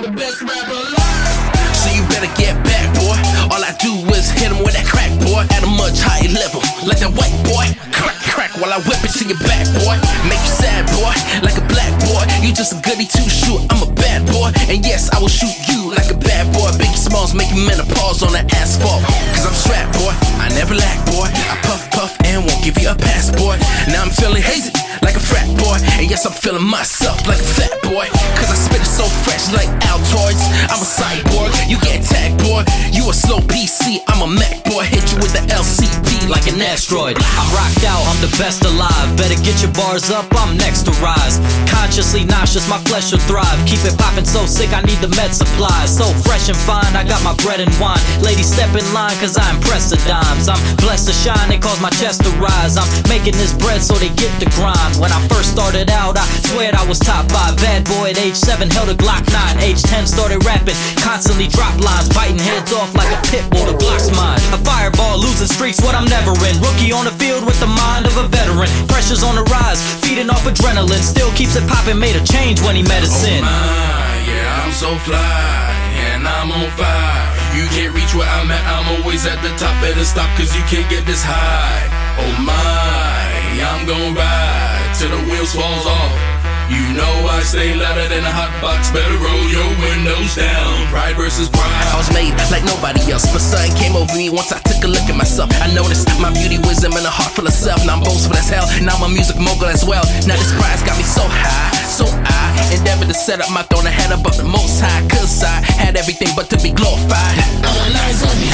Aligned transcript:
The 0.00 0.08
best 0.16 0.40
rapper 0.40 0.72
alive. 0.72 1.76
So 1.76 1.92
you 1.92 2.00
better 2.08 2.32
get 2.40 2.56
back, 2.64 2.88
boy. 2.96 3.12
All 3.52 3.60
I 3.60 3.76
do 3.76 3.92
is 4.16 4.32
hit 4.32 4.48
him 4.48 4.64
with 4.64 4.72
that 4.72 4.88
crack, 4.88 5.12
boy. 5.20 5.44
At 5.52 5.60
a 5.60 5.68
much 5.68 6.00
higher 6.00 6.32
level, 6.32 6.64
like 6.88 7.04
that 7.04 7.12
white 7.12 7.36
boy. 7.44 7.68
Crack, 7.92 8.16
crack 8.32 8.52
while 8.56 8.72
I 8.72 8.80
whip 8.88 8.96
it 9.04 9.12
to 9.20 9.28
your 9.28 9.36
back, 9.44 9.68
boy. 9.76 10.00
Make 10.24 10.40
you 10.40 10.52
sad, 10.56 10.88
boy, 10.96 11.12
like 11.44 11.60
a 11.60 11.64
black 11.68 11.92
boy. 12.00 12.24
You 12.40 12.48
just 12.56 12.72
a 12.72 12.80
goody 12.80 13.04
two 13.04 13.28
shoot. 13.28 13.60
I'm 13.68 13.84
a 13.84 13.92
bad 13.92 14.24
boy, 14.24 14.48
and 14.72 14.80
yes, 14.80 15.12
I 15.12 15.20
will 15.20 15.28
shoot 15.28 15.52
you 15.68 15.92
like 15.92 16.08
a 16.08 16.16
bad 16.16 16.48
boy. 16.56 16.72
Biggie 16.80 16.96
Smalls 16.96 17.36
making 17.36 17.60
menopause 17.60 18.24
on 18.24 18.32
the 18.32 18.40
asphalt. 18.56 19.04
Cause 19.36 19.44
I'm 19.44 19.52
strapped, 19.52 20.00
boy. 20.00 20.16
I 20.40 20.48
never 20.56 20.72
lack, 20.72 20.96
boy. 21.12 21.28
I 21.28 21.60
puff, 21.68 21.84
puff, 21.92 22.16
and 22.24 22.40
won't 22.48 22.64
give 22.64 22.80
you 22.80 22.88
a 22.88 22.96
passport. 22.96 23.60
Now 23.92 24.08
I'm 24.08 24.12
feeling 24.16 24.40
hazy, 24.40 24.72
like 25.04 25.12
a 25.12 25.20
frat 25.20 25.44
boy. 25.60 25.76
And 26.00 26.08
yes, 26.08 26.24
I'm 26.24 26.32
feeling 26.32 26.64
myself 26.64 27.20
like 27.28 27.36
a 27.36 27.50
fat 27.60 27.76
boy. 27.84 28.08
Cause 28.40 28.48
I 28.48 28.56
spit 28.56 28.80
it 28.80 28.88
so 28.88 29.04
fresh 29.28 29.52
like. 29.52 29.68
I'm 30.70 30.78
a 30.78 30.86
cyborg, 30.86 31.68
you 31.68 31.80
get 31.80 32.04
tagged, 32.04 32.38
boy. 32.44 32.62
You 32.92 33.10
a 33.10 33.12
slow 33.12 33.40
PC, 33.70 34.02
I'm 34.08 34.22
a 34.22 34.26
Mac 34.26 34.64
boy. 34.64 34.82
Hit 34.82 35.06
you 35.14 35.18
with 35.22 35.30
the 35.30 35.46
LCP 35.46 36.26
like 36.26 36.50
an 36.50 36.58
asteroid. 36.58 37.14
I'm 37.38 37.48
rocked 37.54 37.86
out, 37.86 38.02
I'm 38.10 38.18
the 38.18 38.32
best 38.34 38.66
alive. 38.66 39.06
Better 39.14 39.38
get 39.46 39.62
your 39.62 39.70
bars 39.78 40.10
up, 40.10 40.26
I'm 40.34 40.58
next 40.58 40.90
to 40.90 40.92
rise. 40.98 41.38
Consciously 41.70 42.24
nauseous, 42.26 42.66
my 42.66 42.82
flesh 42.90 43.14
will 43.14 43.22
thrive. 43.30 43.58
Keep 43.70 43.86
it 43.86 43.94
popping 43.94 44.26
so 44.26 44.42
sick, 44.46 44.74
I 44.74 44.82
need 44.82 44.98
the 44.98 45.12
med 45.14 45.30
supply. 45.30 45.86
So 45.86 46.02
fresh 46.26 46.50
and 46.50 46.58
fine, 46.58 46.98
I 46.98 47.06
got 47.06 47.22
my 47.22 47.34
bread 47.46 47.62
and 47.62 47.70
wine. 47.78 48.02
Ladies 48.18 48.50
step 48.50 48.74
in 48.74 48.82
line, 48.90 49.14
cause 49.22 49.38
I 49.38 49.46
impress 49.54 49.86
the 49.86 50.02
dimes. 50.02 50.50
I'm 50.50 50.58
blessed 50.82 51.06
to 51.06 51.14
shine, 51.14 51.46
they 51.46 51.58
cause 51.58 51.78
my 51.78 51.90
chest 52.02 52.26
to 52.26 52.30
rise. 52.42 52.74
I'm 52.74 52.90
making 53.06 53.38
this 53.38 53.54
bread 53.54 53.82
so 53.82 53.94
they 53.94 54.10
get 54.18 54.34
the 54.42 54.50
grind. 54.58 54.98
When 54.98 55.14
I 55.14 55.22
first 55.30 55.54
started 55.54 55.94
out, 55.94 56.18
I 56.18 56.26
swear 56.50 56.74
I 56.74 56.82
was 56.90 56.98
top 56.98 57.30
five. 57.30 57.54
Bad 57.62 57.86
boy 57.86 58.10
at 58.10 58.18
age 58.18 58.34
seven, 58.34 58.66
held 58.66 58.90
a 58.90 58.98
Glock 58.98 59.22
9. 59.30 59.62
Age 59.62 59.82
10, 59.82 60.10
started 60.10 60.42
rapping, 60.42 60.74
constantly 60.98 61.46
drop 61.46 61.78
lines, 61.78 62.10
biting 62.10 62.38
heads 62.38 62.72
off 62.72 62.94
like 62.98 63.10
a 63.14 63.20
pit 63.30 63.46
bull. 63.50 63.59
The 63.66 63.76
block's 63.76 64.10
mine. 64.16 64.40
A 64.52 64.58
fireball, 64.64 65.18
losing 65.18 65.48
streaks, 65.48 65.80
what 65.80 65.94
I'm 65.94 66.08
never 66.08 66.32
in. 66.48 66.56
Rookie 66.60 66.92
on 66.92 67.04
the 67.04 67.14
field 67.16 67.44
with 67.44 67.58
the 67.60 67.70
mind 67.70 68.06
of 68.06 68.16
a 68.16 68.26
veteran. 68.28 68.68
Pressure's 68.88 69.22
on 69.22 69.36
the 69.36 69.44
rise, 69.52 69.80
feeding 70.00 70.30
off 70.30 70.44
adrenaline. 70.44 71.02
Still 71.02 71.30
keeps 71.32 71.56
it 71.56 71.66
poppin', 71.68 71.98
made 71.98 72.16
a 72.16 72.24
change 72.24 72.60
when 72.62 72.76
he 72.76 72.84
sin. 72.84 73.42
Oh 73.42 73.48
my, 73.48 74.12
yeah, 74.26 74.62
I'm 74.64 74.72
so 74.72 74.90
fly, 75.06 75.72
and 76.12 76.26
I'm 76.26 76.50
on 76.50 76.70
fire. 76.78 77.26
You 77.56 77.66
can't 77.74 77.94
reach 77.94 78.14
where 78.14 78.28
I'm 78.28 78.50
at, 78.50 78.62
I'm 78.64 79.00
always 79.00 79.26
at 79.26 79.42
the 79.42 79.50
top. 79.58 79.74
Better 79.82 80.04
stop, 80.04 80.30
cause 80.38 80.54
you 80.54 80.62
can't 80.70 80.88
get 80.88 81.04
this 81.06 81.22
high. 81.22 81.90
Oh 82.22 82.34
my, 82.42 83.30
I'm 83.60 83.86
gon' 83.86 84.14
ride 84.14 84.94
till 84.98 85.10
the 85.10 85.22
wheels 85.30 85.54
falls 85.54 85.86
off. 85.86 86.29
You 86.70 86.94
know 86.94 87.26
I 87.26 87.42
stay 87.42 87.74
louder 87.74 88.06
than 88.06 88.22
a 88.22 88.30
hot 88.30 88.54
box. 88.62 88.94
Better 88.94 89.18
roll 89.18 89.44
your 89.50 89.66
windows 89.82 90.38
down. 90.38 90.86
Pride 90.94 91.18
versus 91.18 91.50
pride. 91.50 91.66
I 91.90 91.98
was 91.98 92.06
made 92.14 92.30
like 92.54 92.62
nobody 92.62 93.02
else, 93.10 93.26
but 93.34 93.42
something 93.42 93.74
came 93.74 93.98
over 93.98 94.14
me 94.14 94.30
once 94.30 94.54
I 94.54 94.62
took 94.62 94.78
a 94.86 94.90
look 94.90 95.02
at 95.10 95.18
myself. 95.18 95.50
I 95.58 95.66
noticed 95.74 96.06
my 96.22 96.30
beauty, 96.30 96.62
wisdom, 96.62 96.94
and 96.94 97.02
a 97.02 97.10
heart 97.10 97.34
full 97.34 97.50
of 97.50 97.52
self. 97.52 97.82
Now 97.82 97.98
I'm 97.98 98.02
boastful 98.06 98.38
as 98.38 98.46
hell. 98.46 98.70
Now 98.86 98.94
I'm 99.02 99.10
a 99.10 99.10
music 99.10 99.34
mogul 99.42 99.66
as 99.66 99.82
well. 99.82 100.06
Now 100.30 100.38
this 100.38 100.54
prize 100.54 100.82
got 100.86 100.94
me 100.94 101.02
so 101.02 101.26
high, 101.26 101.74
so 101.90 102.06
I 102.06 102.54
endeavor 102.70 103.02
to 103.10 103.14
set 103.18 103.42
up 103.42 103.50
my 103.50 103.66
throne 103.66 103.90
ahead 103.90 104.14
above 104.14 104.38
the 104.38 104.46
most 104.46 104.78
high. 104.78 105.02
Cause 105.10 105.42
I 105.42 105.58
had 105.74 105.98
everything 105.98 106.30
but 106.38 106.46
to 106.54 106.56
be 106.62 106.70
glorified. 106.70 107.34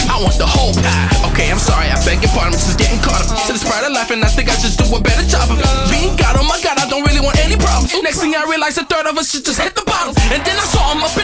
I 0.09 0.17
want 0.25 0.41
the 0.41 0.49
whole 0.49 0.73
pie. 0.73 1.09
Okay, 1.33 1.53
I'm 1.53 1.61
sorry, 1.61 1.93
I 1.93 2.01
beg 2.09 2.25
your 2.25 2.33
pardon. 2.33 2.57
I'm 2.57 2.77
getting 2.81 3.01
caught 3.05 3.21
up 3.21 3.29
to 3.45 3.53
this 3.53 3.61
part 3.61 3.85
of 3.85 3.93
life, 3.93 4.09
and 4.09 4.25
I 4.25 4.33
think 4.33 4.49
I 4.49 4.57
just 4.57 4.81
do 4.81 4.89
a 4.97 5.01
better 5.05 5.27
job 5.29 5.53
of 5.53 5.61
being 5.93 6.17
God. 6.17 6.41
Oh 6.41 6.49
my 6.49 6.57
God, 6.65 6.81
I 6.81 6.89
don't 6.89 7.05
really 7.05 7.21
want. 7.21 7.37
Next 7.87 8.21
thing 8.21 8.35
I 8.35 8.45
realized, 8.45 8.79
a 8.79 8.85
third 8.85 9.07
of 9.07 9.17
us 9.17 9.33
just 9.33 9.61
hit 9.61 9.75
the 9.75 9.83
bottom. 9.87 10.15
And 10.33 10.43
then 10.45 10.57
I 10.57 10.67
saw 10.67 10.93
him 10.93 11.03
up 11.03 11.16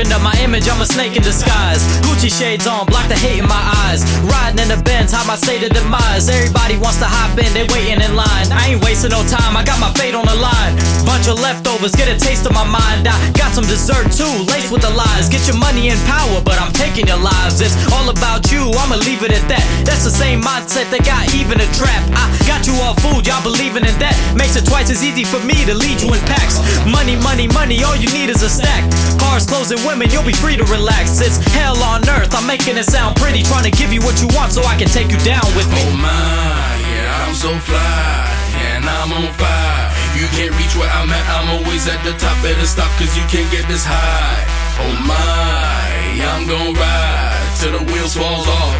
Sharpened 0.00 0.16
up 0.16 0.24
my 0.24 0.40
image, 0.40 0.64
I'm 0.64 0.80
a 0.80 0.86
snake 0.86 1.14
in 1.14 1.22
disguise. 1.22 1.84
Gucci 2.00 2.32
shades 2.32 2.66
on, 2.66 2.86
block 2.86 3.04
the 3.12 3.20
hate 3.20 3.36
in 3.36 3.44
my 3.44 3.60
eyes. 3.84 4.00
Riding 4.24 4.64
in 4.64 4.68
the 4.72 4.80
Benz, 4.80 5.12
how 5.12 5.28
my 5.28 5.36
state 5.36 5.60
of 5.60 5.76
demise. 5.76 6.24
Everybody 6.24 6.80
wants 6.80 6.96
to 7.00 7.04
hop 7.04 7.36
in, 7.36 7.52
they 7.52 7.68
waiting 7.68 8.00
in 8.00 8.16
line. 8.16 8.48
I 8.48 8.72
ain't 8.72 8.80
wasting 8.80 9.12
no 9.12 9.20
time, 9.28 9.60
I 9.60 9.62
got 9.62 9.76
my 9.76 9.92
fate 10.00 10.16
on 10.16 10.24
the 10.24 10.40
line. 10.40 10.72
Bunch 11.04 11.28
of 11.28 11.36
leftovers, 11.36 11.92
get 11.92 12.08
a 12.08 12.16
taste 12.16 12.48
of 12.48 12.56
my 12.56 12.64
mind. 12.64 13.04
I 13.04 13.12
got 13.36 13.52
some 13.52 13.68
dessert 13.68 14.08
too, 14.08 14.32
laced 14.48 14.72
with 14.72 14.80
the 14.80 14.88
lies. 14.88 15.28
Get 15.28 15.44
your 15.44 15.60
money 15.60 15.92
and 15.92 16.00
power, 16.08 16.40
but 16.40 16.56
I'm 16.56 16.72
taking 16.72 17.04
your 17.04 17.20
lives. 17.20 17.60
It's 17.60 17.76
all 17.92 18.08
about 18.08 18.48
you, 18.48 18.72
I'ma 18.80 18.96
leave 19.04 19.20
it 19.20 19.36
at 19.36 19.44
that. 19.52 19.64
That's 19.84 20.08
the 20.08 20.14
same 20.14 20.40
mindset 20.40 20.88
that 20.96 21.04
got 21.04 21.28
even 21.36 21.60
a 21.60 21.68
trap. 21.76 22.00
I 22.16 22.24
got 22.48 22.64
you 22.64 22.72
all 22.80 22.96
fooled, 23.04 23.28
y'all 23.28 23.44
believing 23.44 23.84
in 23.84 23.96
that. 24.00 24.16
Makes 24.32 24.56
it 24.56 24.64
twice 24.64 24.88
as 24.88 25.04
easy 25.04 25.28
for 25.28 25.44
me 25.44 25.60
to 25.68 25.76
lead 25.76 26.00
you 26.00 26.08
in 26.16 26.20
packs. 26.24 26.56
Money, 26.88 27.20
money, 27.20 27.52
money, 27.52 27.84
all 27.84 28.00
you 28.00 28.08
need 28.16 28.32
is 28.32 28.40
a 28.40 28.48
stack. 28.48 28.88
Cars, 29.20 29.44
clothes, 29.44 29.68
women, 29.90 30.06
you'll 30.10 30.26
be 30.26 30.32
free 30.32 30.56
to 30.56 30.64
relax. 30.70 31.18
It's 31.18 31.42
hell 31.50 31.82
on 31.82 32.06
earth, 32.08 32.30
I'm 32.34 32.46
making 32.46 32.78
it 32.78 32.86
sound 32.86 33.16
pretty. 33.16 33.42
Trying 33.42 33.66
to 33.66 33.74
give 33.74 33.92
you 33.92 34.00
what 34.00 34.22
you 34.22 34.28
want 34.38 34.54
so 34.54 34.62
I 34.62 34.78
can 34.78 34.86
take 34.86 35.10
you 35.10 35.18
down 35.26 35.44
with 35.58 35.66
me. 35.74 35.82
Oh 35.82 35.98
my, 35.98 36.62
yeah, 36.86 37.26
I'm 37.26 37.34
so 37.34 37.50
fly, 37.66 38.30
and 38.70 38.86
I'm 38.86 39.10
on 39.10 39.26
fire. 39.34 39.86
You 40.14 40.26
can't 40.38 40.54
reach 40.54 40.74
where 40.78 40.90
I'm 40.94 41.10
at, 41.10 41.26
I'm 41.34 41.48
always 41.58 41.90
at 41.90 41.98
the 42.06 42.14
top. 42.14 42.38
Better 42.42 42.66
stop, 42.66 42.90
cause 43.02 43.10
you 43.18 43.24
can't 43.26 43.50
get 43.50 43.66
this 43.66 43.82
high. 43.82 44.38
Oh 44.78 44.94
my, 45.02 45.90
I'm 46.22 46.46
gon' 46.46 46.72
ride 46.78 47.50
till 47.58 47.74
the 47.74 47.84
wheels 47.90 48.14
falls 48.14 48.46
off. 48.46 48.78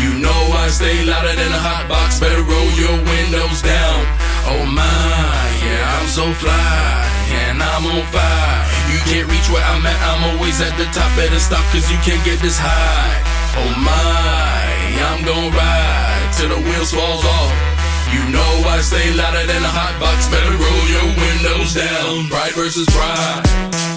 You 0.00 0.18
know 0.20 0.40
I 0.56 0.68
stay 0.68 1.04
louder 1.04 1.36
than 1.36 1.52
a 1.52 1.60
hot 1.60 1.88
box. 1.88 2.20
Better 2.20 2.40
roll 2.40 2.70
your 2.80 2.96
windows 3.04 3.60
down. 3.60 4.00
Oh 4.48 4.64
my, 4.64 5.36
yeah, 5.64 6.00
I'm 6.00 6.08
so 6.08 6.24
fly, 6.40 7.04
and 7.44 7.62
I'm 7.62 7.84
on 7.86 8.02
fire. 8.08 8.45
You 8.96 9.02
can't 9.04 9.28
reach 9.28 9.52
where 9.52 9.60
I'm 9.60 9.84
at, 9.84 10.00
I'm 10.08 10.24
always 10.32 10.56
at 10.64 10.72
the 10.80 10.88
top. 10.88 11.12
Better 11.20 11.38
stop, 11.38 11.60
cause 11.68 11.84
you 11.92 12.00
can't 12.00 12.24
get 12.24 12.40
this 12.40 12.56
high. 12.56 13.20
Oh 13.60 13.72
my, 13.84 14.72
I'm 15.12 15.20
gon' 15.20 15.52
ride 15.52 16.32
till 16.32 16.48
the 16.48 16.60
wheels 16.64 16.96
falls 16.96 17.20
off. 17.20 17.52
You 18.16 18.24
know 18.32 18.50
I 18.64 18.80
stay 18.80 19.12
louder 19.12 19.44
than 19.44 19.60
a 19.60 19.68
hot 19.68 20.00
box. 20.00 20.32
Better 20.32 20.48
roll 20.48 20.84
your 20.88 21.08
windows 21.12 21.74
down. 21.76 22.28
Pride 22.32 22.54
versus 22.56 22.88
pride. 22.88 23.95